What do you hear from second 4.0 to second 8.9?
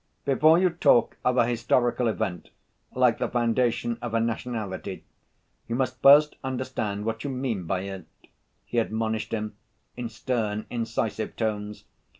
of a nationality, you must first understand what you mean by it," he